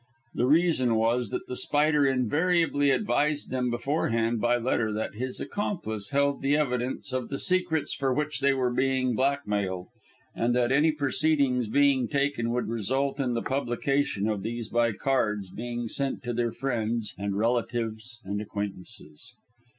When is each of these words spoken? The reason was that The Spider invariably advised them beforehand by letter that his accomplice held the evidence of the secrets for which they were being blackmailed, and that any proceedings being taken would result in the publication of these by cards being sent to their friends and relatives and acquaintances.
The 0.33 0.47
reason 0.47 0.95
was 0.95 1.29
that 1.29 1.45
The 1.45 1.55
Spider 1.55 2.07
invariably 2.07 2.89
advised 2.89 3.51
them 3.51 3.69
beforehand 3.69 4.41
by 4.41 4.57
letter 4.57 4.91
that 4.91 5.13
his 5.13 5.39
accomplice 5.39 6.09
held 6.09 6.41
the 6.41 6.57
evidence 6.57 7.13
of 7.13 7.29
the 7.29 7.37
secrets 7.37 7.93
for 7.93 8.11
which 8.11 8.39
they 8.39 8.51
were 8.51 8.73
being 8.73 9.15
blackmailed, 9.15 9.89
and 10.33 10.55
that 10.55 10.71
any 10.71 10.91
proceedings 10.91 11.67
being 11.67 12.07
taken 12.07 12.49
would 12.49 12.67
result 12.67 13.19
in 13.19 13.35
the 13.35 13.43
publication 13.43 14.27
of 14.27 14.41
these 14.41 14.69
by 14.69 14.91
cards 14.91 15.51
being 15.51 15.87
sent 15.87 16.23
to 16.23 16.33
their 16.33 16.51
friends 16.51 17.13
and 17.19 17.37
relatives 17.37 18.21
and 18.25 18.41
acquaintances. 18.41 19.35